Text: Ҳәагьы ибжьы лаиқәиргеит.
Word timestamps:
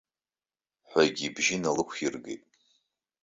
Ҳәагьы 0.89 1.25
ибжьы 1.27 1.55
лаиқәиргеит. 1.75 2.43